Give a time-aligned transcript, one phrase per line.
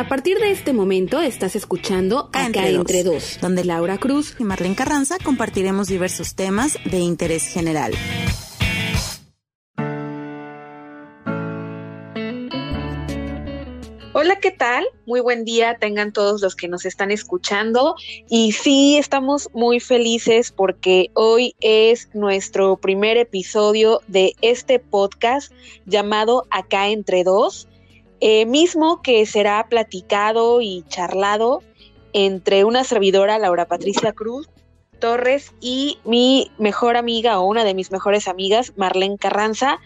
[0.00, 4.44] A partir de este momento estás escuchando Acá, entre, entre dos, donde Laura Cruz y
[4.44, 7.92] Marlene Carranza compartiremos diversos temas de interés general.
[14.14, 14.86] Hola, ¿qué tal?
[15.06, 17.94] Muy buen día tengan todos los que nos están escuchando.
[18.30, 25.52] Y sí, estamos muy felices porque hoy es nuestro primer episodio de este podcast
[25.84, 27.68] llamado Acá entre dos,
[28.20, 31.62] eh, mismo que será platicado y charlado
[32.12, 34.48] entre una servidora, Laura Patricia Cruz
[34.98, 39.78] Torres, y mi mejor amiga o una de mis mejores amigas, Marlene Carranza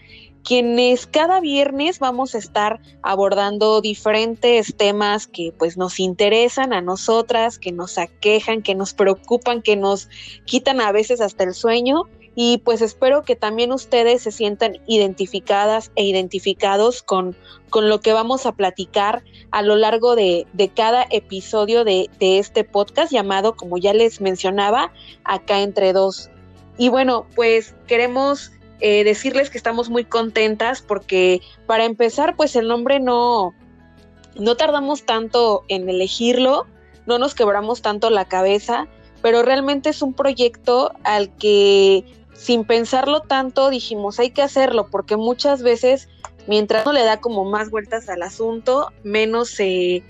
[0.45, 7.57] quienes cada viernes vamos a estar abordando diferentes temas que pues nos interesan a nosotras,
[7.57, 10.07] que nos aquejan, que nos preocupan, que nos
[10.45, 12.03] quitan a veces hasta el sueño
[12.35, 17.35] y pues espero que también ustedes se sientan identificadas e identificados con,
[17.69, 22.39] con lo que vamos a platicar a lo largo de, de cada episodio de, de
[22.39, 24.91] este podcast llamado, como ya les mencionaba,
[25.23, 26.29] acá entre dos.
[26.77, 28.51] Y bueno, pues queremos
[28.81, 33.53] eh, decirles que estamos muy contentas porque para empezar, pues el nombre no,
[34.37, 36.67] no tardamos tanto en elegirlo,
[37.05, 38.87] no nos quebramos tanto la cabeza,
[39.21, 42.03] pero realmente es un proyecto al que
[42.35, 46.09] sin pensarlo tanto dijimos hay que hacerlo porque muchas veces
[46.47, 50.03] mientras uno le da como más vueltas al asunto, menos se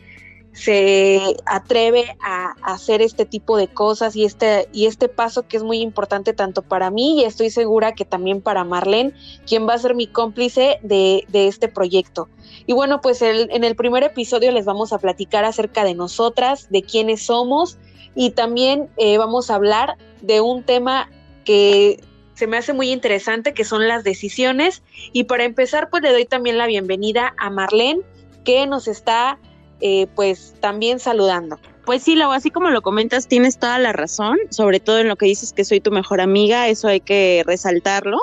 [0.56, 5.64] se atreve a, hacer este tipo de cosas y este, y este paso que es
[5.64, 9.14] muy importante tanto para mí y estoy segura que también para Marlene,
[9.46, 12.30] quien va a ser mi cómplice de, este proyecto.
[12.66, 16.81] Y bueno, pues en el primer episodio les vamos a platicar acerca de nosotras, de
[16.81, 17.78] quiénes somos
[18.16, 21.09] y también eh, vamos a hablar de un tema
[21.44, 22.02] que
[22.36, 24.83] se me hace muy interesante, que son las decisiones.
[25.14, 28.02] Y para empezar, pues le doy también la bienvenida a Marlene,
[28.44, 29.39] que nos está
[29.81, 31.59] eh, pues también saludando.
[31.86, 35.16] Pues sí, Lau, así como lo comentas, tienes toda la razón, sobre todo en lo
[35.16, 38.18] que dices que soy tu mejor amiga, eso hay que resaltarlo,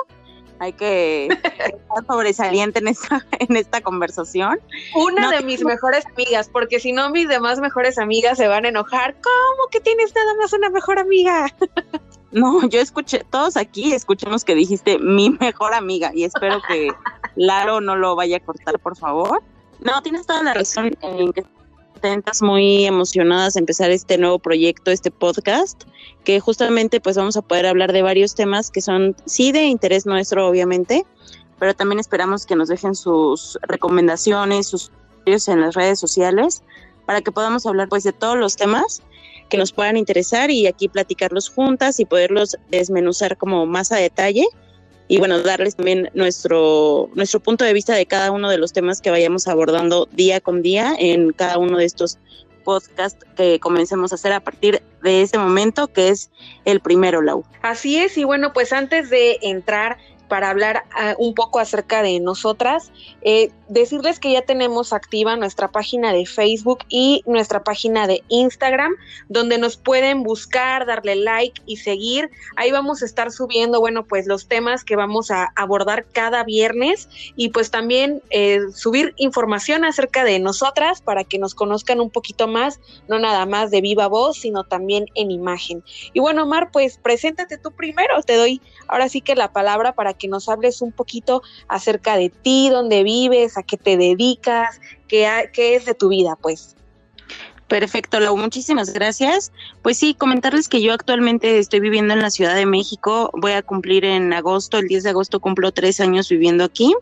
[0.59, 4.59] hay que estar sobresaliente en esta, en esta conversación.
[4.95, 8.69] Una de mis mejores amigas, porque si no mis demás mejores amigas se van a
[8.69, 11.47] enojar, ¿cómo que tienes nada más una mejor amiga?
[12.33, 16.89] No, yo escuché, todos aquí escuchamos que dijiste mi mejor amiga y espero que
[17.35, 19.43] Laro no lo vaya a cortar, por favor.
[19.79, 21.45] No, tienes toda la razón en que
[22.01, 25.83] estás muy emocionadas de empezar este nuevo proyecto, este podcast,
[26.23, 30.05] que justamente pues vamos a poder hablar de varios temas que son sí de interés
[30.05, 31.05] nuestro, obviamente,
[31.59, 34.91] pero también esperamos que nos dejen sus recomendaciones, sus
[35.25, 36.63] en las redes sociales,
[37.05, 39.01] para que podamos hablar pues de todos los temas
[39.53, 44.47] que nos puedan interesar y aquí platicarlos juntas y poderlos desmenuzar como más a detalle
[45.07, 48.99] y bueno, darles también nuestro, nuestro punto de vista de cada uno de los temas
[48.99, 52.17] que vayamos abordando día con día en cada uno de estos
[52.63, 56.31] podcasts que comencemos a hacer a partir de este momento, que es
[56.65, 57.43] el primero, Lau.
[57.61, 59.99] Así es, y bueno, pues antes de entrar
[60.33, 62.91] para hablar ah, un poco acerca de nosotras.
[63.21, 68.93] Eh, decirles que ya tenemos activa nuestra página de Facebook y nuestra página de Instagram,
[69.29, 72.29] donde nos pueden buscar, darle like y seguir.
[72.55, 77.09] Ahí vamos a estar subiendo, bueno, pues los temas que vamos a abordar cada viernes
[77.35, 82.47] y pues también eh, subir información acerca de nosotras para que nos conozcan un poquito
[82.47, 85.83] más, no nada más de viva voz, sino también en imagen.
[86.13, 90.13] Y bueno, Mar, pues preséntate tú primero, te doy ahora sí que la palabra para
[90.13, 95.75] que nos hables un poquito acerca de ti, dónde vives, qué te dedicas, qué, qué
[95.75, 96.75] es de tu vida, pues.
[97.67, 99.51] Perfecto, Lau, muchísimas gracias.
[99.81, 103.31] Pues sí, comentarles que yo actualmente estoy viviendo en la Ciudad de México.
[103.33, 106.93] Voy a cumplir en agosto, el 10 de agosto cumplo tres años viviendo aquí.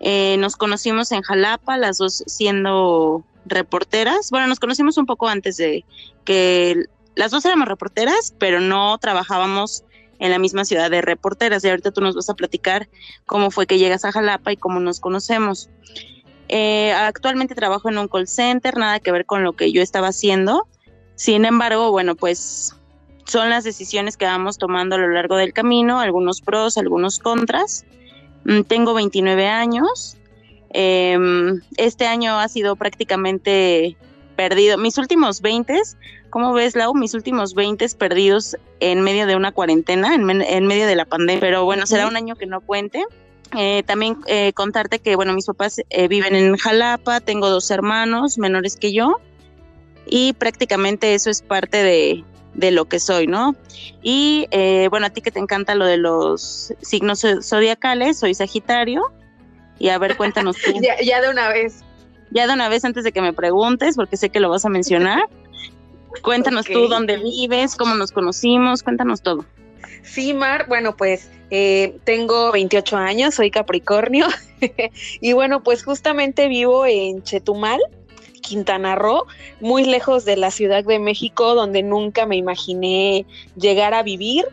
[0.00, 4.30] Eh, nos conocimos en Jalapa, las dos siendo reporteras.
[4.30, 5.84] Bueno, nos conocimos un poco antes de
[6.24, 9.84] que las dos éramos reporteras, pero no trabajábamos
[10.18, 11.64] en la misma ciudad de reporteras.
[11.64, 12.88] Y ahorita tú nos vas a platicar
[13.26, 15.70] cómo fue que llegas a Jalapa y cómo nos conocemos.
[16.48, 20.08] Eh, actualmente trabajo en un call center, nada que ver con lo que yo estaba
[20.08, 20.66] haciendo.
[21.16, 22.76] Sin embargo, bueno, pues
[23.24, 27.84] son las decisiones que vamos tomando a lo largo del camino, algunos pros, algunos contras.
[28.44, 30.16] Mm, tengo 29 años.
[30.70, 33.96] Em, este año ha sido prácticamente
[34.36, 34.78] perdido.
[34.78, 35.80] Mis últimos 20,
[36.36, 36.94] ¿cómo ves, Lau?
[36.94, 41.40] Mis últimos 20 perdidos en medio de una cuarentena, en, medio de la pandemia.
[41.40, 43.06] Pero bueno, será un año que no cuente.
[43.56, 48.36] Eh, también eh, contarte que, bueno, mis papás eh, viven en Jalapa, tengo dos hermanos
[48.36, 49.18] menores que yo
[50.04, 52.22] y prácticamente eso es parte de,
[52.52, 53.56] de lo que soy, ¿no?
[54.02, 54.46] Y
[54.90, 59.10] bueno, a ti que te encanta lo de los signos zodiacales, soy Sagitario.
[59.78, 60.72] Y a ver, cuéntanos tú.
[60.82, 61.82] ya, ya de una vez.
[62.30, 64.68] ya de una vez antes de que me preguntes, porque sé que lo vas a
[64.68, 65.30] mencionar,
[66.22, 69.44] cuéntanos tú dónde vives, cómo nos conocimos, cuéntanos todo.
[70.02, 74.26] Sí, Mar, bueno, pues eh, tengo 28 años, soy Capricornio
[75.20, 77.80] y bueno, pues justamente vivo en Chetumal,
[78.40, 79.26] Quintana Roo,
[79.60, 83.26] muy lejos de la Ciudad de México, donde nunca me imaginé
[83.56, 84.44] llegar a vivir.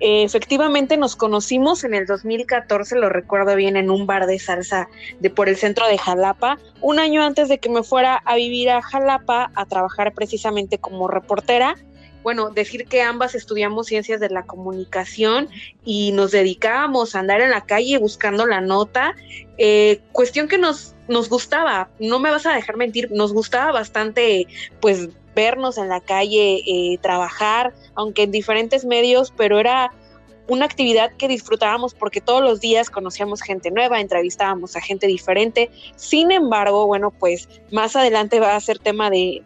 [0.00, 4.88] Eh, efectivamente nos conocimos en el 2014, lo recuerdo bien, en un bar de salsa
[5.20, 8.70] de por el centro de Jalapa, un año antes de que me fuera a vivir
[8.70, 11.76] a Jalapa a trabajar precisamente como reportera.
[12.22, 15.48] Bueno, decir que ambas estudiamos ciencias de la comunicación
[15.84, 19.16] y nos dedicábamos a andar en la calle buscando la nota,
[19.58, 24.46] eh, cuestión que nos, nos gustaba, no me vas a dejar mentir, nos gustaba bastante
[24.80, 29.92] pues vernos en la calle, eh, trabajar, aunque en diferentes medios, pero era
[30.48, 35.70] una actividad que disfrutábamos porque todos los días conocíamos gente nueva, entrevistábamos a gente diferente.
[35.96, 39.42] Sin embargo, bueno, pues más adelante va a ser tema de,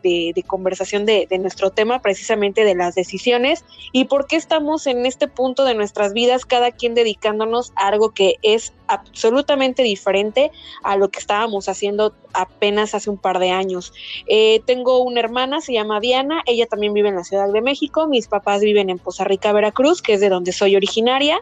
[0.47, 5.29] conversación de, de, nuestro tema, precisamente de las decisiones y por qué estamos en este
[5.29, 10.51] punto de nuestras vidas, cada quien dedicándonos a algo que es absolutamente diferente
[10.83, 13.93] a lo que estábamos haciendo apenas hace un par de años.
[14.27, 18.07] Eh, tengo una hermana, se llama Diana, ella también vive en la Ciudad de México,
[18.07, 21.41] mis papás viven en Poza Rica, Veracruz, que es de donde soy originaria.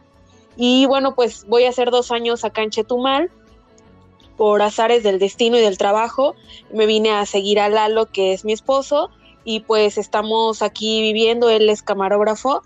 [0.57, 3.31] Y bueno, pues voy a hacer dos años acá en Chetumal.
[4.37, 6.35] Por azares del destino y del trabajo,
[6.73, 9.11] me vine a seguir a Lalo, que es mi esposo,
[9.45, 12.63] y pues estamos aquí viviendo, él es camarógrafo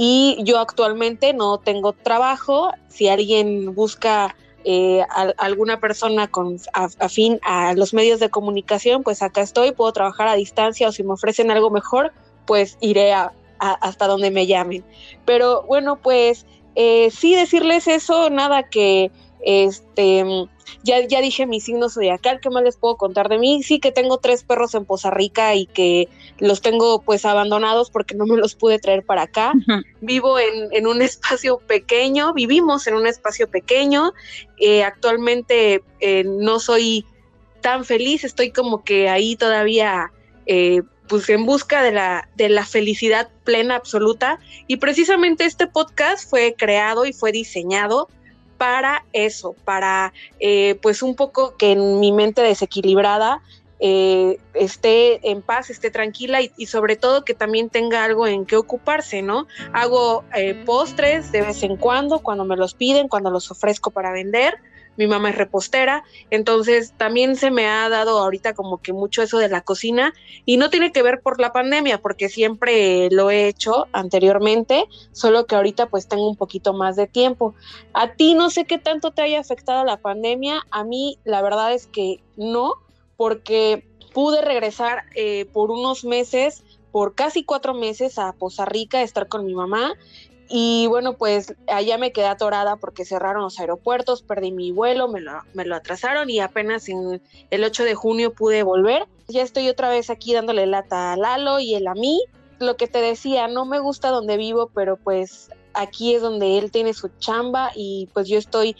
[0.00, 2.70] y yo actualmente no tengo trabajo.
[2.86, 9.22] Si alguien busca eh, a, alguna persona con afín a los medios de comunicación, pues
[9.22, 12.12] acá estoy, puedo trabajar a distancia o si me ofrecen algo mejor,
[12.46, 13.12] pues iré
[13.58, 14.84] hasta donde me llamen.
[15.24, 16.46] Pero bueno, pues
[16.76, 19.10] eh, sí decirles eso, nada que
[19.44, 20.48] este
[20.82, 23.62] ya, ya dije mi signo zodiacal, ¿qué más les puedo contar de mí?
[23.62, 26.08] Sí que tengo tres perros en Poza Rica y que
[26.38, 29.52] los tengo pues abandonados porque no me los pude traer para acá.
[30.00, 34.12] Vivo en, un espacio pequeño, vivimos en un espacio pequeño.
[34.58, 37.04] Eh, actualmente eh, no soy
[37.60, 40.12] tan feliz, estoy como que ahí todavía
[40.46, 44.38] eh, pues en busca de la, de la felicidad plena absoluta.
[44.66, 48.08] Y precisamente este podcast fue creado y fue diseñado
[48.58, 53.40] para eso, para eh, pues un poco que en mi mente desequilibrada
[53.80, 58.56] eh, esté en paz, esté tranquila y, sobre todo que también tenga algo en qué
[58.56, 59.46] ocuparse, ¿no?
[59.72, 64.12] Hago eh, postres de vez en cuando, cuando me los piden, cuando los ofrezco para
[64.12, 64.58] vender
[64.98, 69.38] mi mamá es repostera, entonces también se me ha dado ahorita como que mucho eso
[69.38, 70.12] de la cocina
[70.44, 75.46] y no tiene que ver por la pandemia, porque siempre lo he hecho anteriormente, solo
[75.46, 77.54] que ahorita pues tengo un poquito más de tiempo.
[77.94, 81.72] A ti no sé qué tanto te haya afectado la pandemia, a mí la verdad
[81.72, 82.74] es que no,
[83.16, 89.28] porque pude regresar eh, por unos meses por casi cuatro meses a Poza Rica, estar
[89.28, 89.92] con mi mamá
[90.48, 95.20] y bueno, pues allá me quedé atorada porque cerraron los aeropuertos, perdí mi vuelo, me
[95.20, 99.06] lo, me lo atrasaron y apenas en el 8 de junio pude volver.
[99.28, 102.22] Ya estoy otra vez aquí dándole lata a Lalo y él a mí.
[102.60, 106.70] Lo que te decía, no me gusta donde vivo, pero pues aquí es donde él
[106.70, 108.74] tiene su chamba y pues yo estoy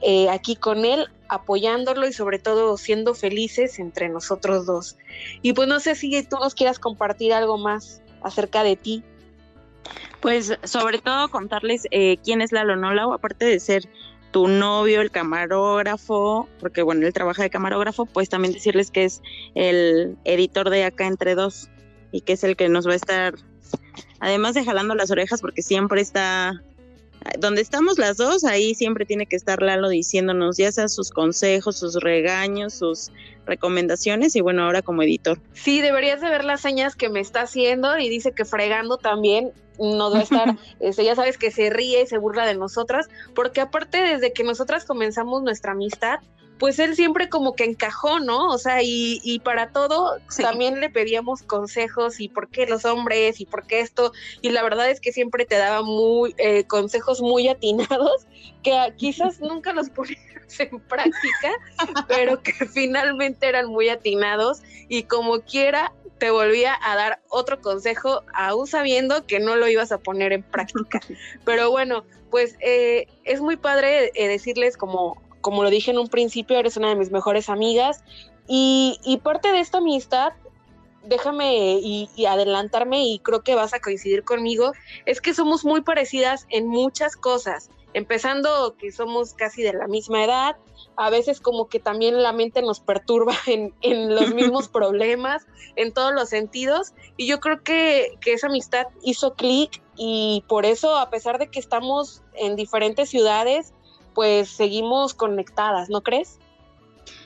[0.00, 4.96] eh, aquí con él apoyándolo y sobre todo siendo felices entre nosotros dos.
[5.40, 9.04] Y pues no sé si tú nos quieras compartir algo más acerca de ti.
[10.22, 13.88] Pues sobre todo contarles eh, quién es Lalo Nolau, aparte de ser
[14.30, 19.20] tu novio, el camarógrafo, porque bueno, él trabaja de camarógrafo, pues también decirles que es
[19.54, 21.68] el editor de Acá Entre Dos
[22.12, 23.34] y que es el que nos va a estar,
[24.20, 26.62] además de jalando las orejas, porque siempre está
[27.38, 31.78] donde estamos las dos, ahí siempre tiene que estar Lalo diciéndonos ya sea sus consejos,
[31.78, 33.10] sus regaños, sus
[33.46, 35.38] recomendaciones y bueno, ahora como editor.
[35.52, 39.52] Sí, deberías de ver las señas que me está haciendo y dice que fregando también
[39.78, 43.60] no debe estar, este, ya sabes que se ríe y se burla de nosotras, porque
[43.60, 46.20] aparte desde que nosotras comenzamos nuestra amistad,
[46.62, 48.46] pues él siempre como que encajó, ¿no?
[48.48, 53.40] O sea, y, y para todo también le pedíamos consejos y por qué los hombres
[53.40, 54.12] y por qué esto,
[54.42, 58.28] y la verdad es que siempre te daba muy eh, consejos muy atinados
[58.62, 61.50] que quizás nunca los poníamos en práctica,
[62.06, 68.22] pero que finalmente eran muy atinados y como quiera te volvía a dar otro consejo,
[68.32, 71.00] aún sabiendo que no lo ibas a poner en práctica.
[71.44, 76.06] Pero bueno, pues eh, es muy padre eh, decirles como como lo dije en un
[76.06, 78.04] principio, eres una de mis mejores amigas
[78.46, 80.32] y, parte de esta amistad,
[81.02, 84.70] déjame y, adelantarme y creo que vas a coincidir conmigo,
[85.06, 90.24] es que somos muy parecidas en muchas cosas empezando que somos casi de la misma
[90.24, 90.56] edad,
[90.96, 95.46] a veces como que también la mente nos perturba en, en los mismos problemas,
[95.76, 100.64] en todos los sentidos, y yo creo que, que esa amistad hizo clic y por
[100.64, 103.72] eso, a pesar de que estamos en diferentes ciudades,
[104.14, 106.38] pues seguimos conectadas, ¿no crees?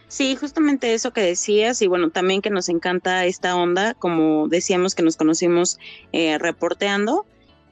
[0.08, 4.94] Sí, justamente eso que decías y bueno, también que nos encanta esta onda, como decíamos
[4.94, 5.78] que nos conocimos
[6.12, 7.26] eh, reporteando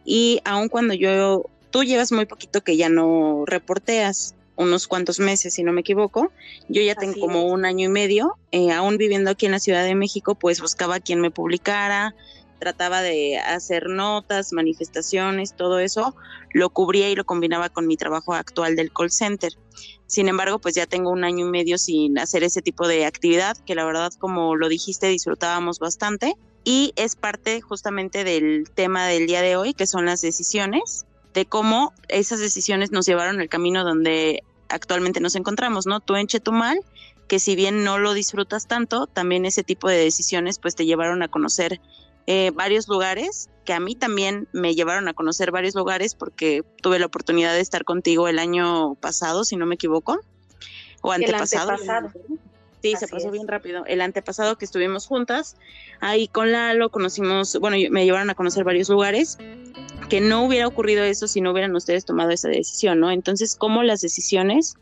[0.05, 5.55] y aun cuando yo, tú llevas muy poquito que ya no reporteas, unos cuantos meses,
[5.55, 6.31] si no me equivoco.
[6.69, 9.83] Yo ya tengo como un año y medio, eh, aún viviendo aquí en la Ciudad
[9.83, 12.15] de México, pues buscaba quien me publicara,
[12.61, 16.15] trataba de hacer notas, manifestaciones, todo eso,
[16.53, 19.53] lo cubría y lo combinaba con mi trabajo actual del call center.
[20.07, 23.57] Sin embargo, pues ya tengo un año y medio sin hacer ese tipo de actividad,
[23.67, 26.37] que la verdad, como lo dijiste, disfrutábamos bastante.
[26.63, 31.05] Y es parte justamente del tema del día de hoy, que son las decisiones,
[31.35, 36.01] de cómo esas decisiones nos llevaron al camino donde actualmente nos encontramos, ¿no?
[36.01, 36.81] Tú en Chetumal,
[37.29, 41.23] que si bien no lo disfrutas tanto, también ese tipo de decisiones pues te llevaron
[41.23, 41.81] a conocer
[42.27, 46.99] eh, varios lugares que a mí también me llevaron a conocer varios lugares porque tuve
[46.99, 50.21] la oportunidad de estar contigo el año pasado, si no me equivoco,
[51.03, 51.77] o antepasado.
[52.83, 53.85] Sí, se pasó bien rápido.
[53.87, 55.57] El antepasado que estuvimos juntas,
[56.01, 59.39] ahí con Lalo conocimos, bueno, me llevaron a conocer varios lugares,
[60.09, 63.11] que no hubiera ocurrido eso si no hubieran ustedes tomado esa decisión, ¿no?
[63.11, 64.75] Entonces, cómo las decisiones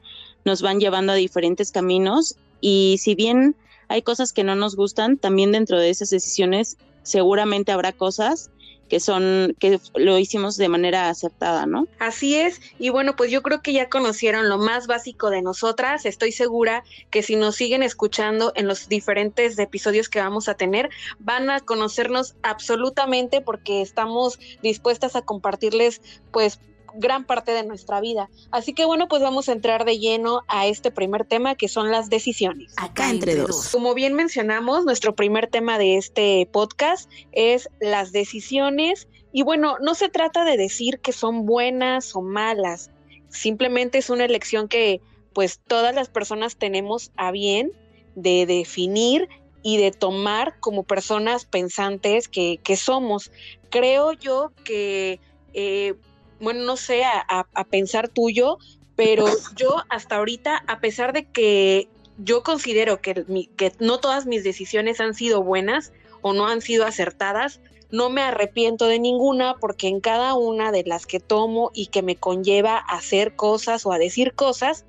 [0.45, 3.57] nos van llevando a diferentes caminos y si bien
[3.89, 8.51] hay cosas que no nos gustan, también dentro de esas decisiones seguramente habrá cosas
[8.93, 11.89] que son que lo hicimos de manera acertada, ¿no?
[11.99, 16.05] Así es, y bueno, pues yo creo que ya conocieron lo más básico de nosotras,
[16.05, 20.91] estoy segura que si nos siguen escuchando en los diferentes episodios que vamos a tener,
[21.19, 26.61] van a conocernos absolutamente porque estamos dispuestas a compartirles pues
[26.95, 28.29] gran parte de nuestra vida.
[28.51, 31.91] Así que bueno, pues vamos a entrar de lleno a este primer tema que son
[31.91, 32.75] las decisiones.
[32.77, 33.69] Acá entre dos.
[33.71, 39.95] Como bien mencionamos, nuestro primer tema de este podcast es las decisiones y bueno, no
[39.95, 42.91] se trata de decir que son buenas o malas,
[43.31, 45.01] simplemente es una elección que
[45.33, 47.73] pues todas las personas tenemos a bien
[48.15, 49.29] de definir
[49.63, 53.31] y de tomar como personas pensantes que, que somos.
[53.71, 55.21] Creo yo que
[55.55, 55.95] eh,
[56.43, 58.59] bueno, no sé, a, pensar tuyo,
[58.97, 63.25] pero yo hasta ahorita, a pesar de que yo considero que,
[63.57, 67.61] que no todas mis decisiones han sido buenas o no han sido acertadas,
[67.93, 72.03] no me arrepiento de ninguna porque en cada una de las que tomo y que
[72.03, 74.85] me conlleva a hacer cosas o a decir cosas,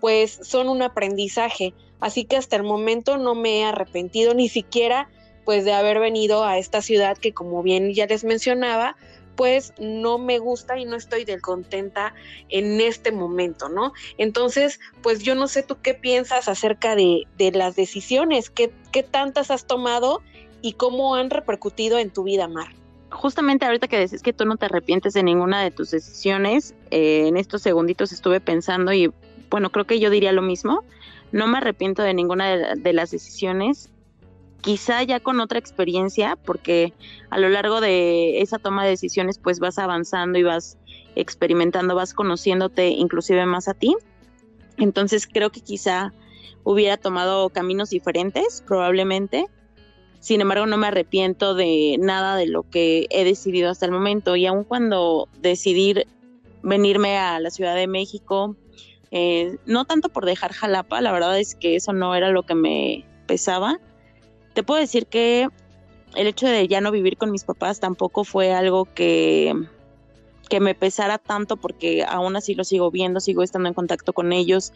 [0.00, 1.72] pues son un aprendizaje.
[2.00, 5.08] Así que hasta el momento no me he arrepentido ni siquiera
[5.46, 8.96] pues de haber venido a esta ciudad que como bien ya les mencionaba,
[9.38, 12.12] pues no me gusta y no estoy del contenta
[12.48, 13.92] en este momento, ¿no?
[14.18, 19.52] Entonces, pues yo no sé tú qué piensas acerca de, las decisiones, ¿Qué, qué tantas
[19.52, 20.22] has tomado
[20.60, 22.74] y cómo han repercutido en tu vida, Mar
[23.10, 27.26] justamente ahorita que decís que tú no te arrepientes de ninguna de tus decisiones, eh,
[27.26, 29.10] en estos segunditos estuve pensando y
[29.50, 30.84] bueno, creo que yo diría lo mismo.
[31.32, 33.88] No me arrepiento de ninguna de, las decisiones
[34.60, 36.92] quizá ya con otra experiencia, porque
[37.30, 40.78] a lo largo de esa toma de decisiones pues vas avanzando y vas
[41.14, 43.96] experimentando, vas conociéndote inclusive más a ti.
[44.76, 46.12] Entonces creo que quizá
[46.64, 49.46] hubiera tomado caminos diferentes, probablemente.
[50.20, 54.36] Sin embargo, no me arrepiento de nada de lo que he decidido hasta el momento.
[54.36, 55.94] Y aun cuando decidí
[56.62, 58.56] venirme a la Ciudad de México,
[59.10, 62.54] eh, no tanto por dejar Jalapa, la verdad es que eso no era lo que
[62.54, 63.78] me pesaba,
[64.54, 65.48] te puedo decir que
[66.14, 69.54] el hecho de ya no vivir con mis papás tampoco fue algo que,
[70.48, 74.32] que me pesara tanto porque aún así lo sigo viendo, sigo estando en contacto con
[74.32, 74.72] ellos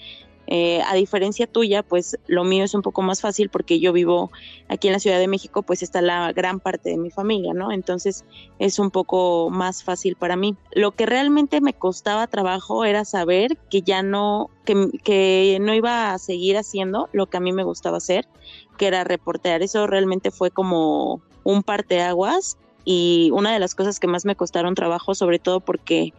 [0.55, 4.31] eh, a diferencia tuya, pues lo mío es un poco más fácil porque yo vivo
[4.69, 7.73] aquí en la Ciudad de México, pues está la gran parte de mi familia, ¿no?
[7.73, 8.27] Entonces
[8.59, 10.55] es un poco más fácil para mí.
[10.73, 16.13] Lo que realmente me costaba trabajo era saber que ya no, que, que no iba
[16.13, 18.29] a seguir haciendo lo que a mí me gustaba hacer,
[18.77, 19.63] que era reportear.
[19.63, 24.75] Eso realmente fue como un parteaguas y una de las cosas que más me costaron
[24.75, 26.13] trabajo, sobre todo porque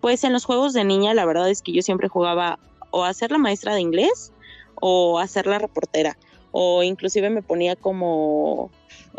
[0.00, 2.58] pues en los juegos de niña la verdad es que yo siempre jugaba
[2.90, 4.32] o a ser la maestra de inglés
[4.80, 6.16] o a ser la reportera
[6.52, 8.70] o inclusive me ponía como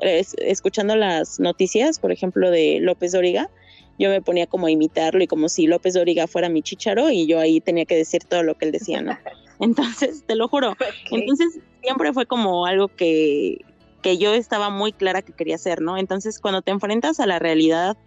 [0.01, 3.49] escuchando las noticias, por ejemplo, de López Dóriga,
[3.97, 7.27] yo me ponía como a imitarlo y como si López Dóriga fuera mi chicharo y
[7.27, 9.17] yo ahí tenía que decir todo lo que él decía, ¿no?
[9.59, 10.77] Entonces, te lo juro.
[11.11, 13.57] Entonces, siempre fue como algo que,
[14.01, 15.97] que yo estaba muy clara que quería hacer, ¿no?
[15.97, 17.97] Entonces, cuando te enfrentas a la realidad,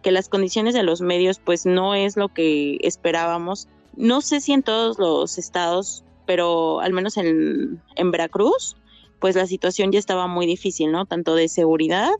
[0.00, 4.52] que las condiciones de los medios, pues no es lo que esperábamos, no sé si
[4.52, 8.76] en todos los estados, pero al menos en, en Veracruz,
[9.18, 11.06] pues la situación ya estaba muy difícil, ¿no?
[11.06, 12.10] Tanto de seguridad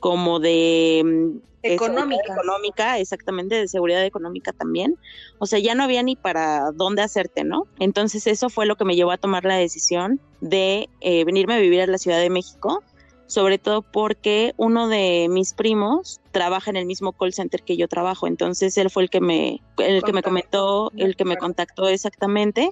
[0.00, 2.22] como de mm, económica.
[2.32, 4.98] económica, exactamente, de seguridad económica también.
[5.38, 7.66] O sea, ya no había ni para dónde hacerte, ¿no?
[7.78, 11.58] Entonces eso fue lo que me llevó a tomar la decisión de eh, venirme a
[11.58, 12.82] vivir a la Ciudad de México,
[13.26, 17.88] sobre todo porque uno de mis primos trabaja en el mismo call center que yo
[17.88, 21.88] trabajo, entonces él fue el que me, el que me comentó, el que me contactó
[21.88, 22.70] exactamente,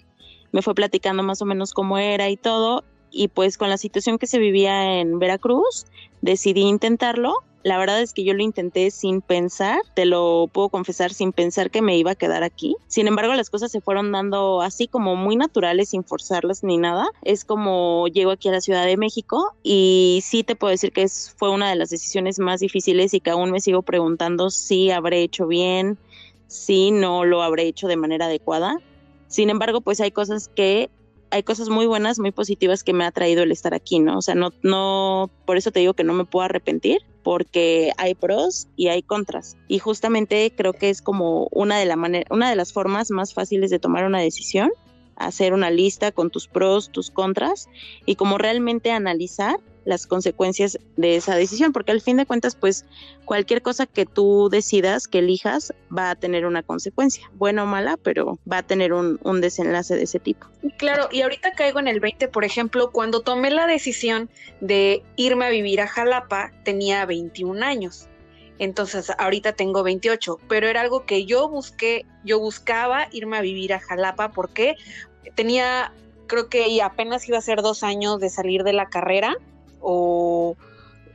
[0.53, 4.19] me fue platicando más o menos cómo era y todo, y pues con la situación
[4.19, 5.87] que se vivía en Veracruz,
[6.23, 7.35] decidí intentarlo.
[7.63, 11.71] La verdad es que yo lo intenté sin pensar, te lo puedo confesar, sin pensar
[11.71, 12.77] que me iba a quedar aquí.
[12.89, 17.09] Sin embargo, las cosas se fueron dando así como muy naturales, sin forzarlas ni nada.
[17.23, 21.03] Es como llego aquí a la Ciudad de México y sí te puedo decir que
[21.03, 24.91] es, fue una de las decisiones más difíciles y que aún me sigo preguntando si
[24.91, 25.99] habré hecho bien,
[26.49, 28.79] si no lo habré hecho de manera adecuada.
[29.29, 30.91] Sin embargo, pues hay cosas que
[31.31, 34.19] hay cosas muy buenas, muy positivas que me ha traído el estar aquí, ¿no?
[34.19, 38.15] O sea, no, no, por eso te digo que no me puedo arrepentir, porque hay
[38.15, 39.57] pros y hay contras.
[39.69, 41.97] Y justamente creo que es como una de, la
[42.31, 44.71] una de las formas más fáciles de tomar una decisión,
[45.17, 47.69] hacer una lista con tus pros, tus contras,
[48.07, 52.85] y como realmente analizar las consecuencias de esa decisión, porque al fin de cuentas, pues
[53.25, 57.97] cualquier cosa que tú decidas, que elijas, va a tener una consecuencia, buena o mala,
[57.97, 60.47] pero va a tener un, un desenlace de ese tipo.
[60.79, 65.47] Claro, y ahorita caigo en el 20, por ejemplo, cuando tomé la decisión de irme
[65.47, 68.09] a vivir a Jalapa, tenía 21 años.
[68.59, 73.73] Entonces, ahorita tengo 28, pero era algo que yo busqué, yo buscaba irme a vivir
[73.73, 74.77] a Jalapa porque
[75.35, 75.93] tenía,
[76.29, 79.37] creo que apenas iba a ser dos años de salir de la carrera
[79.83, 80.57] o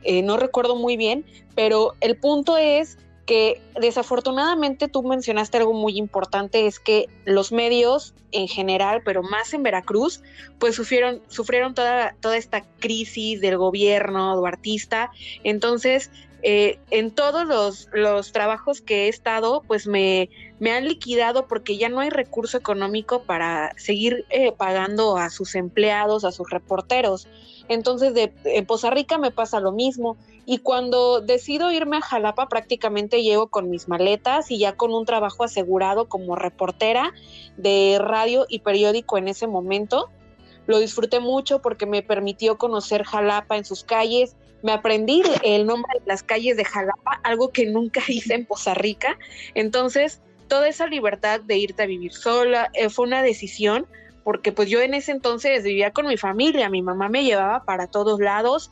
[0.02, 5.98] eh, no recuerdo muy bien, pero el punto es que desafortunadamente tú mencionaste algo muy
[5.98, 10.22] importante, es que los medios en general, pero más en Veracruz,
[10.58, 15.10] pues sufrieron, sufrieron toda, toda esta crisis del gobierno duartista.
[15.44, 16.10] Entonces,
[16.42, 21.76] eh, en todos los, los, trabajos que he estado, pues me, me, han liquidado porque
[21.76, 27.26] ya no hay recurso económico para seguir eh, pagando a sus empleados, a sus reporteros.
[27.68, 30.16] Entonces, de, en Poza Rica me pasa lo mismo.
[30.46, 35.04] Y cuando decido irme a Jalapa, prácticamente llevo con mis maletas y ya con un
[35.04, 37.12] trabajo asegurado como reportera
[37.56, 40.08] de radio y periódico en ese momento.
[40.66, 44.36] Lo disfruté mucho porque me permitió conocer Jalapa en sus calles.
[44.62, 48.74] Me aprendí el nombre de las calles de Jalapa, algo que nunca hice en Poza
[48.74, 49.18] Rica.
[49.54, 53.86] Entonces, toda esa libertad de irte a vivir sola eh, fue una decisión
[54.28, 57.86] porque pues yo en ese entonces vivía con mi familia, mi mamá me llevaba para
[57.86, 58.70] todos lados,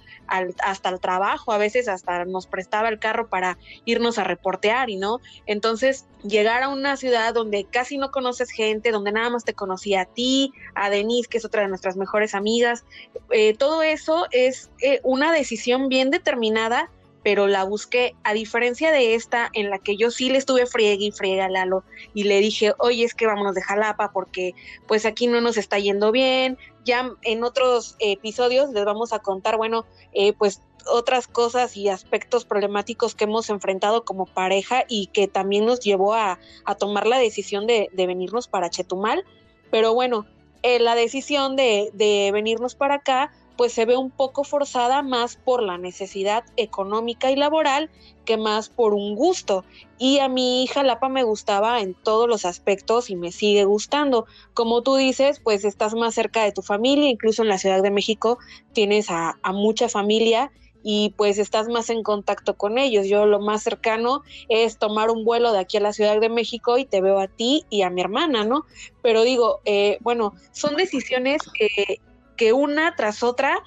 [0.63, 4.97] hasta el trabajo, a veces hasta nos prestaba el carro para irnos a reportear y
[4.97, 9.55] no, entonces llegar a una ciudad donde casi no conoces gente, donde nada más te
[9.55, 12.85] conocía a ti, a Denise, que es otra de nuestras mejores amigas,
[13.31, 16.91] eh, todo eso es eh, una decisión bien determinada
[17.27, 21.07] pero la busqué, a diferencia de esta, en la que yo sí le estuve friegue
[21.07, 21.83] y friegue a Lalo
[22.15, 24.55] y le dije, oye, es que vámonos de Jalapa porque
[24.87, 26.57] pues aquí no nos está yendo bien.
[26.85, 32.45] Ya en otros episodios les vamos a contar, bueno, eh, pues otras cosas y aspectos
[32.45, 36.39] problemáticos que hemos enfrentado como pareja y que también nos llevó a,
[36.79, 39.25] tomar la decisión de, venirnos para Chetumal.
[39.73, 40.27] Pero bueno,
[40.63, 45.37] eh, la decisión de, de venirnos para acá pues se ve un poco forzada más
[45.37, 47.91] por la necesidad económica y laboral
[48.25, 49.65] que más por un gusto.
[49.99, 54.27] Y a mi hija Lapa me gustaba en todos los aspectos y me sigue gustando.
[54.53, 57.91] Como tú dices, pues estás más cerca de tu familia, incluso en la Ciudad de
[57.91, 58.39] México
[58.73, 63.07] tienes a, mucha familia y pues estás más en contacto con ellos.
[63.07, 66.79] Yo lo más cercano es tomar un vuelo de aquí a la Ciudad de México
[66.79, 68.67] y te veo a ti y a mi hermana, ¿no?
[69.03, 72.01] Pero digo, eh, bueno, son decisiones que
[72.37, 73.59] que una tras otra,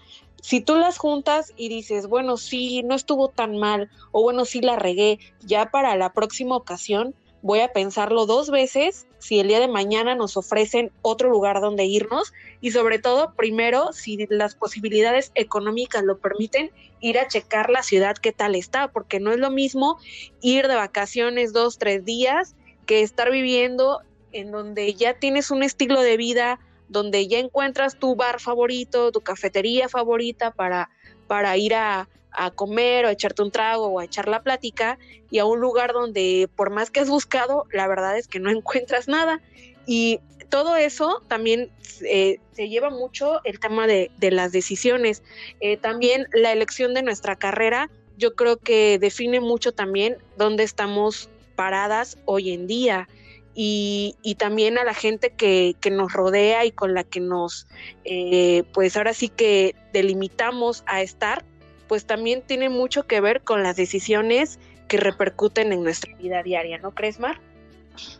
[0.41, 4.61] si tú las juntas y dices, bueno, sí, no estuvo tan mal, o bueno, sí
[4.61, 9.59] la regué, ya para la próxima ocasión voy a pensarlo dos veces si el día
[9.59, 15.31] de mañana nos ofrecen otro lugar donde irnos y sobre todo, primero, si las posibilidades
[15.35, 19.51] económicas lo permiten, ir a checar la ciudad qué tal está, porque no es lo
[19.51, 19.97] mismo
[20.41, 22.55] ir de vacaciones dos, tres días
[22.85, 24.01] que estar viviendo
[24.31, 29.21] en donde ya tienes un estilo de vida donde ya encuentras tu bar favorito, tu
[29.21, 30.89] cafetería favorita para,
[31.27, 32.07] para ir a,
[32.55, 34.97] comer o a echarte un trago o a echar la plática
[35.29, 38.49] y a un lugar donde por más que has buscado, la verdad es que no
[38.57, 39.41] encuentras nada.
[39.85, 41.71] Y todo eso también
[42.01, 45.23] eh, se lleva mucho el tema de, las decisiones.
[45.59, 51.29] Eh, también la elección de nuestra carrera, yo creo que define mucho también dónde estamos
[51.55, 53.07] paradas hoy en día.
[53.55, 57.67] Y, también a la gente que, nos rodea y con la que nos,
[58.05, 61.43] eh, pues ahora sí que delimitamos a estar,
[61.87, 66.77] pues también tiene mucho que ver con las decisiones que repercuten en nuestra vida diaria,
[66.77, 67.39] ¿no crees, Mar?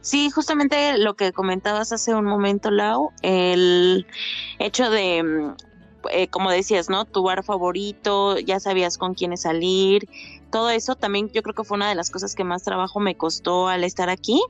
[0.02, 4.06] Sí, justamente lo que comentabas hace un momento, Lau, el
[4.60, 5.56] hecho de, mm,
[6.12, 7.06] eh, como decías, ¿no?
[7.06, 10.10] Tu bar favorito, ya sabías con quiénes salir,
[10.52, 13.15] todo eso también yo creo que fue una de las cosas que más trabajo me
[13.15, 14.42] costó al estar aquí,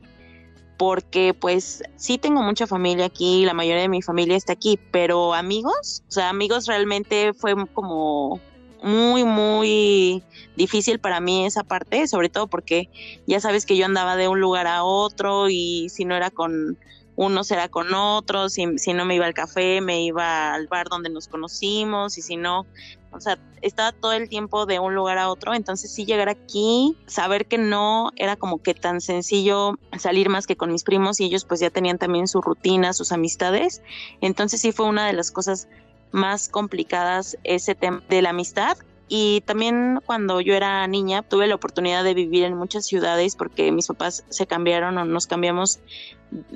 [0.79, 5.33] porque pues sí tengo mucha familia aquí, la mayoría de mi familia está aquí, pero
[5.33, 8.39] amigos, o sea, amigos realmente fue como
[8.81, 10.23] muy, muy
[10.55, 12.89] difícil para mí esa parte, sobre todo porque
[13.27, 16.77] ya sabes que yo andaba de un lugar a otro y si no era con
[17.17, 20.87] unos era con otros, si, si no me iba al café, me iba al bar
[20.87, 22.65] donde nos conocimos y si no,
[23.11, 26.97] o sea, estaba todo el tiempo de un lugar a otro, entonces sí llegar aquí,
[27.07, 31.25] saber que no era como que tan sencillo salir más que con mis primos y
[31.25, 33.81] ellos pues ya tenían también su rutina, sus amistades,
[34.21, 35.67] entonces sí fue una de las cosas
[36.11, 38.77] más complicadas ese tema de la amistad.
[39.11, 43.71] Y también cuando yo era niña tuve la oportunidad de vivir en muchas ciudades porque
[43.71, 45.79] mis papás se cambiaron o nos cambiamos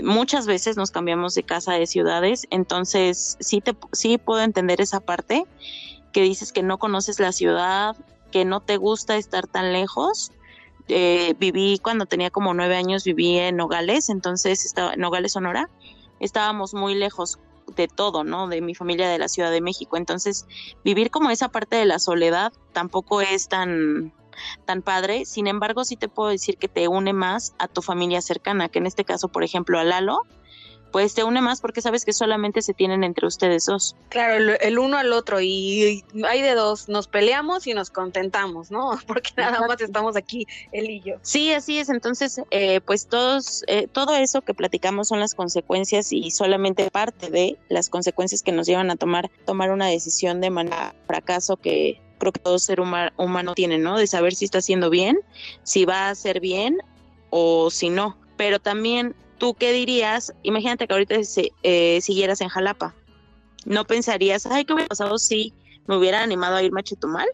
[0.04, 5.00] muchas veces nos cambiamos de casa de ciudades, entonces sí te sí puedo entender esa
[5.00, 5.48] parte
[6.14, 7.98] que dices que no conoces la ciudad,
[8.32, 10.32] que no te gusta estar tan lejos.
[10.88, 15.70] Eh, viví cuando tenía como nueve años, viví en Nogales, entonces estaba en Nogales, Sonora.
[16.20, 17.40] Estábamos muy lejos
[17.76, 18.48] de todo, ¿no?
[18.48, 19.98] De mi familia de la Ciudad de México.
[19.98, 20.46] Entonces,
[20.84, 24.14] vivir como esa parte de la soledad tampoco es tan
[24.66, 25.26] tan padre.
[25.26, 28.80] Sin embargo, sí te puedo decir que te une más a tu familia cercana, que
[28.80, 30.22] en este caso, por ejemplo, a Lalo,
[30.94, 33.96] pues te une más porque sabes que solamente se tienen entre ustedes dos.
[34.10, 38.92] Claro, el, uno al otro y, hay de dos, nos peleamos y nos contentamos, ¿no?
[39.08, 41.16] Porque nada más estamos aquí él y yo.
[41.24, 41.90] Sí, así es.
[41.90, 47.32] Entonces, eh, pues todos, eh, todo eso que platicamos son las consecuencias y solamente parte
[47.32, 52.00] de las consecuencias que nos llevan a tomar, tomar una decisión de manera fracaso que
[52.20, 53.98] creo que todo ser humano tiene, ¿no?
[53.98, 55.18] De saber si está haciendo bien,
[55.64, 56.78] si va a hacer bien
[57.32, 58.16] o si no.
[58.38, 60.34] Pero también ¿tú qué dirías?
[60.44, 61.16] Imagínate que ahorita
[61.64, 62.96] eh, siguieras en Jalapa.
[63.66, 65.54] ¿No pensarías, ay, qué hubiera pasado si
[65.86, 67.28] me hubiera animado a irme a Chetumal?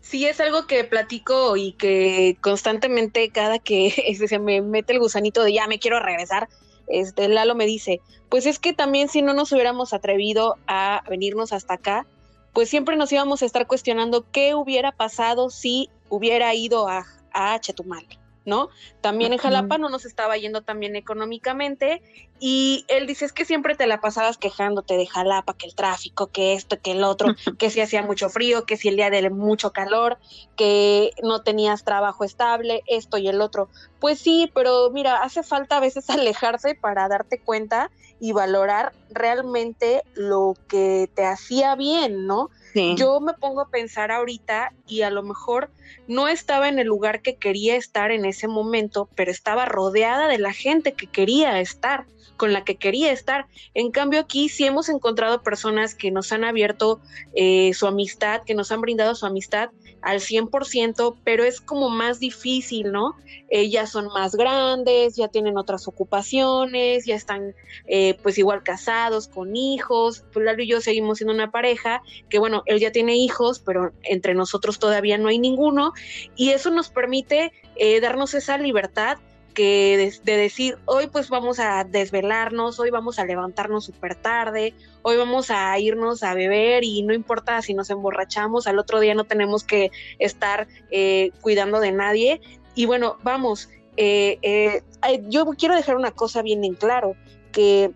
[0.00, 5.44] Sí, es algo que platico y que constantemente cada que se me mete el gusanito
[5.44, 6.48] de ya me quiero regresar,
[6.88, 11.52] este Lalo me dice, pues es que también si no nos hubiéramos atrevido a venirnos
[11.52, 12.06] hasta acá,
[12.54, 18.06] pues siempre nos íbamos a estar cuestionando qué hubiera pasado si hubiera ido a Chetumal.
[18.46, 18.70] ¿No?
[19.02, 22.00] También en Jalapa no nos estaba yendo tan bien económicamente
[22.38, 26.28] y él dice, es que siempre te la pasabas quejándote de Jalapa, que el tráfico,
[26.28, 29.28] que esto, que el otro, que si hacía mucho frío, que si el día de
[29.30, 30.18] mucho calor,
[30.56, 33.68] que no tenías trabajo estable, esto y el otro.
[33.98, 40.02] Pues sí, pero mira, hace falta a veces alejarse para darte cuenta y valorar realmente
[40.14, 42.50] lo que te hacía bien, ¿no?
[42.74, 45.70] Yo me pongo a pensar ahorita y a lo mejor
[46.06, 50.38] no estaba en el lugar que quería estar en ese momento, pero estaba rodeada de
[50.38, 53.46] la gente que quería estar con la que quería estar.
[53.74, 57.00] En cambio aquí sí hemos encontrado personas que nos han abierto
[57.34, 59.70] eh, su amistad, que nos han brindado su amistad
[60.02, 63.16] al 100%, pero es como más difícil, ¿no?
[63.48, 67.54] Ellas son más grandes, ya tienen otras ocupaciones, ya están
[67.86, 70.24] eh, pues igual casados, con hijos.
[70.32, 73.92] Pues Lalo y yo seguimos siendo una pareja que bueno, él ya tiene hijos, pero
[74.02, 75.92] entre nosotros todavía no hay ninguno
[76.36, 79.18] y eso nos permite eh, darnos esa libertad
[79.56, 85.16] que de, decir, hoy pues vamos a desvelarnos, hoy vamos a levantarnos súper tarde, hoy
[85.16, 89.24] vamos a irnos a beber y no importa si nos emborrachamos, al otro día no
[89.24, 92.42] tenemos que estar eh, cuidando de nadie.
[92.74, 94.82] Y bueno, vamos, eh, eh,
[95.28, 97.16] yo quiero dejar una cosa bien en claro,
[97.50, 97.92] que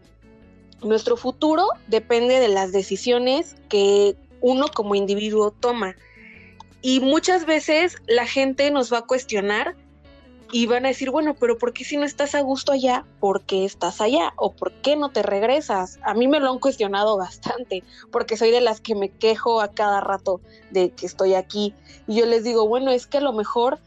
[0.82, 5.94] nuestro futuro depende de las decisiones que uno como individuo toma.
[6.80, 9.76] Y muchas veces la gente nos va a cuestionar
[10.52, 13.04] y van a decir, bueno, pero ¿por qué si no estás a gusto allá?
[13.20, 14.32] ¿Por qué estás allá?
[14.36, 15.98] ¿O por qué no te regresas?
[16.02, 19.68] A mí me lo han cuestionado bastante, porque soy de las que me quejo a
[19.68, 21.74] cada rato de que estoy aquí.
[22.08, 23.78] Y yo les digo, bueno, es que a lo mejor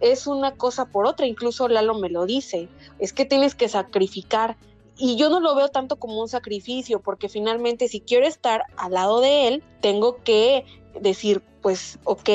[0.00, 4.56] es una cosa por otra, incluso Lalo me lo dice, es que tienes que sacrificar.
[4.96, 8.92] Y yo no lo veo tanto como un sacrificio, porque finalmente si quiero estar al
[8.92, 10.64] lado de él, tengo que
[11.00, 12.28] decir, pues, ok,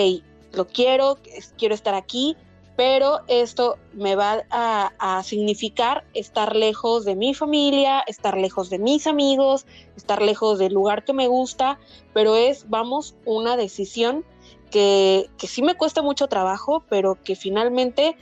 [0.53, 1.17] lo quiero,
[1.57, 2.37] quiero estar aquí,
[2.75, 9.05] pero esto me va a, significar estar lejos de mi familia, estar lejos de mis
[9.05, 11.79] amigos, estar lejos del lugar que me gusta,
[12.13, 14.25] pero es, vamos, una decisión
[14.71, 18.17] que, que sí me cuesta mucho trabajo, pero que finalmente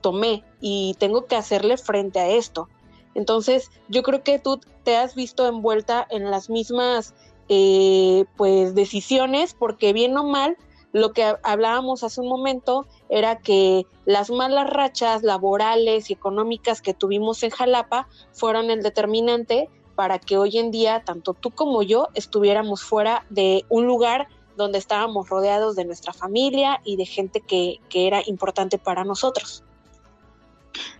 [0.00, 2.68] tomé y tengo que hacerle frente a esto.
[3.14, 7.14] Entonces, yo creo que tú te has visto envuelta en las mismas
[7.48, 10.56] eh, pues decisiones, porque bien o mal,
[10.92, 16.94] lo que hablábamos hace un momento era que las malas rachas laborales y económicas que
[16.94, 22.08] tuvimos en Jalapa fueron el determinante para que hoy en día tanto tú como yo
[22.14, 27.78] estuviéramos fuera de un lugar donde estábamos rodeados de nuestra familia y de gente que,
[27.88, 29.64] que era importante para nosotros.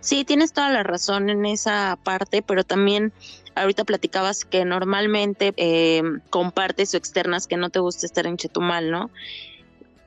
[0.01, 3.13] Sí, tienes toda la razón en esa parte, pero también
[3.55, 8.91] ahorita platicabas que normalmente eh, compartes o externas que no te gusta estar en Chetumal,
[8.91, 9.11] ¿no?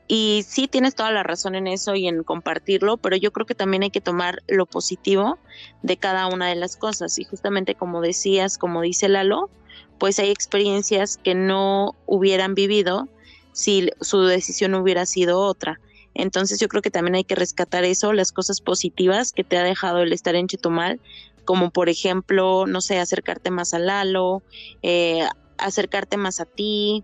[0.07, 3.55] Y sí tienes toda la razón en eso y en compartirlo, pero yo creo que
[3.55, 5.39] también hay que tomar lo positivo
[5.81, 7.17] de cada una de las cosas.
[7.17, 9.49] Y justamente como decías, como dice Lalo,
[9.97, 13.07] pues hay experiencias que no hubieran vivido
[13.51, 15.79] si su decisión hubiera sido otra.
[16.13, 19.63] Entonces yo creo que también hay que rescatar eso, las cosas positivas que te ha
[19.63, 20.99] dejado el estar en Chetumal,
[21.45, 24.43] como por ejemplo, no sé, acercarte más a Lalo,
[24.81, 27.03] eh, acercarte más a ti,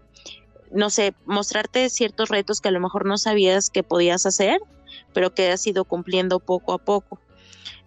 [0.73, 4.59] no sé, mostrarte ciertos retos que a lo mejor no sabías que podías hacer,
[5.13, 7.19] pero que has ido cumpliendo poco a poco.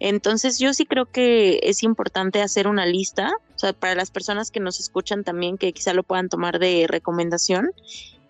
[0.01, 4.51] Entonces yo sí creo que es importante hacer una lista, o sea, para las personas
[4.51, 7.73] que nos escuchan también, que quizá lo puedan tomar de recomendación,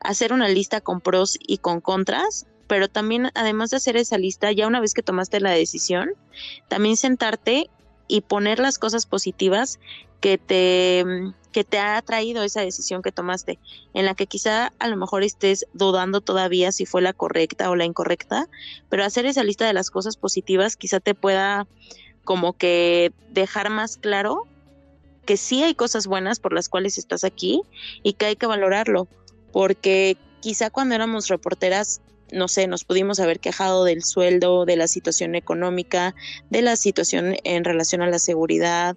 [0.01, 4.53] hacer una lista con pros y con contras pero también además de hacer esa lista,
[4.53, 6.11] ya una vez que tomaste la decisión,
[6.69, 7.69] también sentarte
[8.09, 9.79] y poner las cosas positivas
[10.25, 11.05] que te
[11.53, 13.59] que te ha traído esa decisión que tomaste,
[13.93, 17.77] en la que quizá a lo mejor estés dudando todavía si fue la correcta o
[17.77, 18.49] la incorrecta,
[18.89, 21.67] pero hacer esa lista de las cosas positivas quizá te pueda
[22.25, 24.47] como que dejar más claro
[25.27, 27.61] que sí hay cosas buenas por las cuales estás aquí
[28.03, 29.07] y que hay que valorarlo,
[29.53, 32.01] porque quizá cuando éramos reporteras
[32.33, 36.15] no sé, nos pudimos haber quejado del sueldo, de la situación económica,
[36.51, 38.97] de la situación en relación a la seguridad.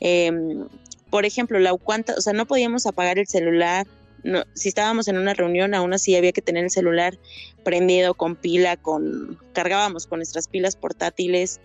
[0.00, 0.66] Em,
[1.10, 3.86] por ejemplo, la cuánta, o sea, no podíamos apagar el celular.
[4.24, 7.18] No, si estábamos en una reunión, aún así había que tener el celular
[7.64, 11.60] prendido con pila, con cargábamos con nuestras pilas portátiles.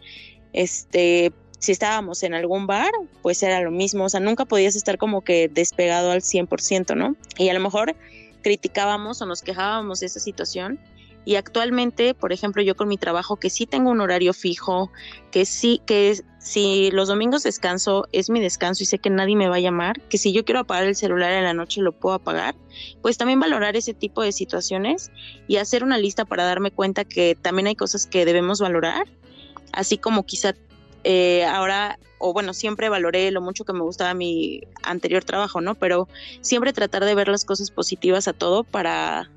[0.54, 2.92] Este, si estábamos en algún bar,
[3.22, 7.16] pues era lo mismo, o sea, nunca podías estar como que despegado al 100%, ¿no?
[7.38, 7.96] Y a lo mejor
[8.42, 10.80] criticábamos o nos quejábamos de esa situación
[11.28, 14.94] y actualmente, por ejemplo, yo con mi trabajo, que sí tengo un horario fijo,
[15.30, 19.50] que sí, que si los domingos descanso, es mi descanso y sé que nadie me
[19.50, 22.16] va a llamar, que si yo quiero apagar el celular en la noche lo puedo
[22.16, 22.56] apagar,
[23.02, 25.12] pues también valorar ese tipo de situaciones
[25.50, 29.06] y hacer una lista para darme cuenta que también hay cosas que debemos valorar,
[29.74, 30.56] así como quizá
[31.04, 35.76] eh, ahora, o bueno, siempre valoré lo mucho que me gustaba mi anterior trabajo, ¿no?
[35.76, 36.08] Pero
[36.40, 39.30] siempre tratar de ver las cosas positivas a todo para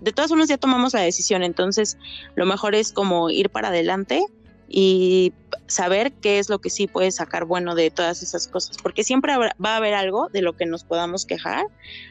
[0.00, 1.98] de todas formas ya tomamos la decisión, entonces
[2.34, 4.24] lo mejor es como ir para adelante
[4.68, 5.32] y
[5.68, 9.36] saber qué es lo que sí puede sacar bueno de todas esas cosas, porque siempre
[9.36, 11.66] va a haber algo de lo que nos podamos quejar,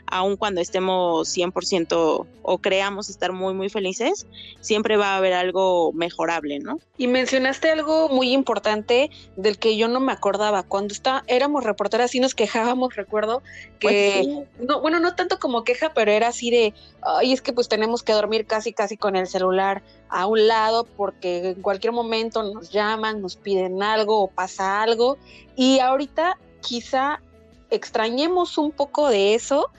[0.06, 4.28] aun cuando estemos 100% o creamos estar muy, muy felices,
[4.62, 6.80] siempre va a haber algo mejorable, ¿no?
[6.98, 12.14] Y mencionaste algo muy importante del que yo no me acordaba, cuando está, éramos reporteras
[12.16, 13.42] y nos quejábamos, recuerdo,
[13.80, 17.54] que, pues no, bueno, no tanto como queja, pero era así de, ay, es que
[17.54, 21.94] pues tenemos que dormir casi, casi con el celular a un lado porque en cualquier
[21.94, 25.18] momento nos llaman, nos piden algo o pasa algo.
[25.56, 27.22] Y ahorita quizá
[27.70, 29.70] extrañemos un poco de eso.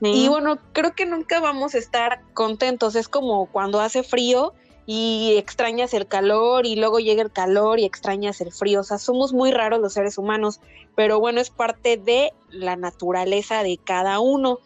[0.00, 2.94] Y bueno, creo que nunca vamos a estar contentos.
[2.94, 4.52] Es como cuando hace frío
[4.86, 8.80] y extrañas el calor y luego llega el calor y extrañas el frío.
[8.80, 10.60] O sea, somos muy raros los seres humanos,
[10.94, 14.58] pero bueno, es parte de la naturaleza de cada uno.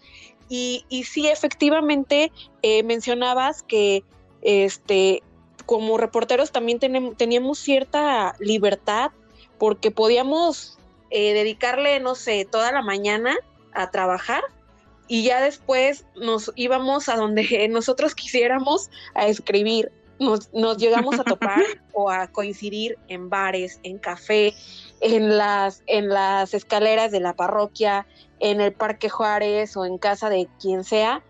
[0.49, 4.03] Y, y sí, efectivamente, eh, mencionabas que
[4.43, 5.23] este,
[5.67, 9.11] como reporteros también teníamos cierta libertad
[9.59, 10.79] porque podíamos
[11.11, 13.37] eh, dedicarle, no sé, toda la mañana
[13.73, 14.43] a trabajar
[15.09, 19.91] y ya después nos íbamos a donde nosotros quisiéramos a escribir.
[20.21, 24.53] Nos, nos llegamos a topar o a coincidir en bares, en café,
[25.01, 28.05] en las, en las escaleras de la parroquia,
[28.41, 31.23] en el Parque Juárez o en casa de quien sea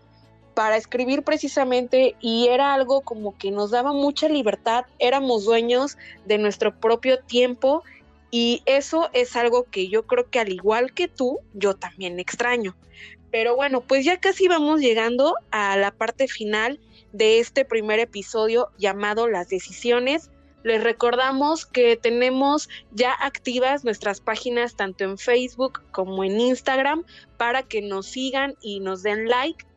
[0.59, 6.37] para escribir precisamente y era algo como que nos daba mucha libertad, éramos dueños de
[6.37, 7.81] nuestro propio tiempo
[8.29, 12.75] y eso es algo que yo creo que al igual que tú, yo también extraño.
[13.31, 16.81] Pero bueno, pues ya casi vamos llegando a la parte final
[17.13, 20.29] de este primer episodio llamado Las decisiones.
[20.65, 27.05] les recordamos que tenemos ya activas nuestras páginas tanto en Facebook como en Instagram
[27.37, 29.68] para que nos sigan y nos den like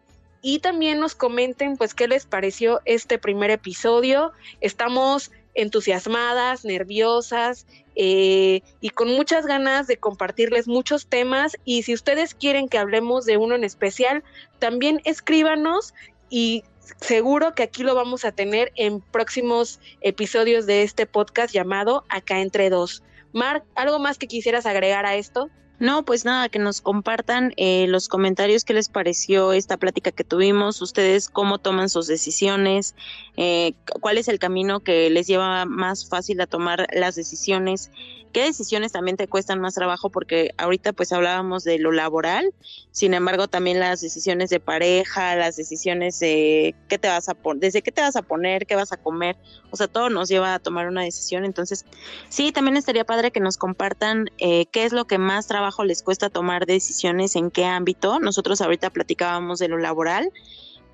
[0.43, 4.33] y también nos comenten pues qué les pareció este primer episodio.
[4.61, 12.35] Estamos entusiasmadas, nerviosas eh, y con muchas ganas de compartirles muchos temas y si ustedes
[12.35, 14.25] quieren que hablemos de uno en especial,
[14.59, 15.95] también escríbanos
[16.29, 16.65] y
[17.01, 22.41] seguro que aquí lo vamos a tener en próximos episodios de este podcast llamado Acá
[22.41, 23.03] entre dos.
[23.33, 25.51] Mark, ¿algo más que quisieras agregar a esto?
[25.83, 30.23] No, pues nada, que nos compartan eh, los comentarios que les pareció esta plática que
[30.23, 32.95] tuvimos, ustedes cómo toman sus decisiones,
[33.37, 37.91] eh, cuál es el camino que les lleva más fácil a tomar las decisiones
[38.33, 42.53] qué decisiones también te cuestan más trabajo porque ahorita pues hablábamos de lo laboral,
[42.93, 47.61] sin embargo también las decisiones de pareja, las decisiones de qué te vas a poner,
[47.61, 49.37] desde qué te vas a poner, qué vas a comer,
[49.71, 51.87] o sea, todo nos lleva a tomar una decisión, entonces
[52.29, 56.03] sí, también estaría padre que nos compartan eh, qué es lo que más trabajo les
[56.03, 60.31] cuesta tomar decisiones, en qué ámbito, nosotros ahorita platicábamos de lo laboral,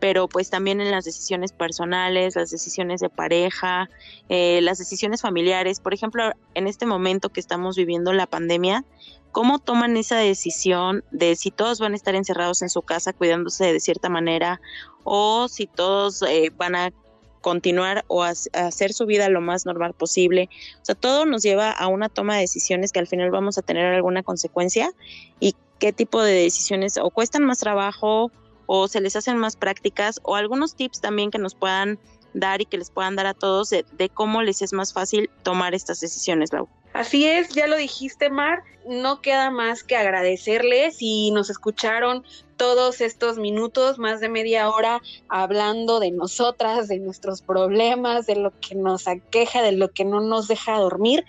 [0.00, 3.88] pero pues también en las decisiones personales, las decisiones de pareja,
[4.28, 5.80] eh, las decisiones familiares.
[5.80, 8.84] Por ejemplo, en este momento que estamos viviendo la pandemia,
[9.32, 13.72] ¿cómo toman esa decisión de si todos van a estar encerrados en su casa cuidándose
[13.72, 14.60] de cierta manera
[15.04, 16.92] o si todos eh, van a
[17.40, 20.48] continuar o hacer su vida lo más normal posible.
[20.82, 23.62] O sea, todo nos lleva a una toma de decisiones que al final vamos a
[23.62, 24.92] tener alguna consecuencia
[25.40, 28.30] y qué tipo de decisiones o cuestan más trabajo
[28.68, 31.98] o se les hacen más prácticas o algunos tips también que nos puedan
[32.34, 35.74] dar y que les puedan dar a todos de, cómo les es más fácil tomar
[35.74, 36.68] estas decisiones, Lau.
[36.92, 38.62] Así es, ya lo dijiste, Mar.
[38.86, 42.24] No queda más que agradecerles y nos escucharon
[42.56, 48.52] todos estos minutos, más de media hora, hablando de nosotras, de nuestros problemas, de lo
[48.60, 51.24] que nos aqueja, de lo que no nos deja dormir.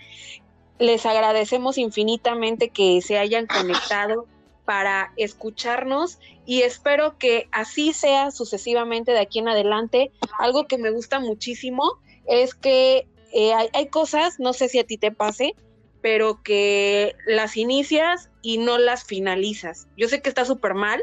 [0.78, 4.26] Les agradecemos infinitamente que se hayan conectado
[4.70, 10.12] para escucharnos y espero que así sea sucesivamente de aquí en adelante.
[10.38, 14.96] Algo que me gusta muchísimo es que eh, hay, cosas, no sé si a ti
[14.96, 15.56] te pase,
[16.02, 19.88] pero que las inicias y no las finalizas.
[19.96, 21.02] Yo sé que está súper mal,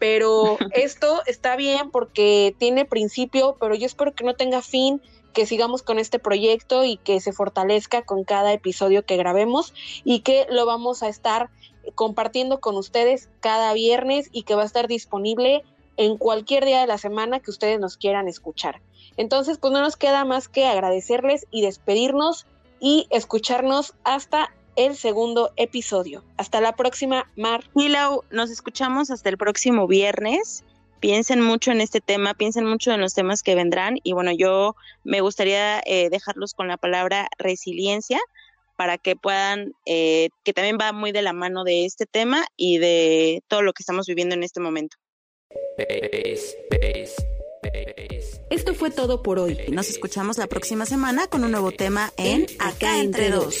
[0.00, 5.00] pero esto está bien porque tiene principio, pero yo espero que no tenga fin,
[5.32, 10.22] que sigamos con este proyecto y que se fortalezca con cada episodio que grabemos y
[10.22, 11.50] que lo vamos a estar
[11.94, 15.62] compartiendo con ustedes cada viernes y que va a estar disponible
[15.96, 18.80] en cualquier día de la semana que ustedes nos quieran escuchar.
[19.16, 22.46] Entonces, pues no nos queda más que agradecerles y despedirnos
[22.80, 26.22] y escucharnos hasta el segundo episodio.
[26.36, 27.64] Hasta la próxima, Mar.
[27.74, 30.64] Milau, nos escuchamos hasta el próximo viernes.
[31.00, 34.76] Piensen mucho en este tema, piensen mucho en los temas que vendrán y bueno, yo
[35.04, 38.18] me gustaría eh, dejarlos con la palabra resiliencia
[38.76, 42.78] para que puedan, eh, que también va muy de la mano de este tema y
[42.78, 44.96] de todo lo que estamos viviendo en este momento.
[48.50, 49.58] Esto fue todo por hoy.
[49.70, 53.56] Nos escuchamos la próxima semana con un nuevo tema en Acá entre dos.